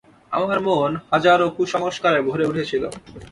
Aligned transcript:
আমার 0.31 0.57
মন 0.67 0.91
হাজারো 1.11 1.45
কুসংস্কারে 1.57 2.19
ভরে 2.27 2.45
উঠেছিল। 2.51 2.83